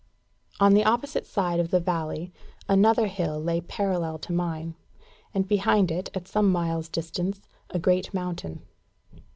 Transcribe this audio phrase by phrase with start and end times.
[0.59, 2.33] On the opposite side the valley,
[2.67, 4.73] another hill lay parallel to mine;
[5.31, 7.39] and behind it, at some miles' distance,
[7.69, 8.63] a great mountain.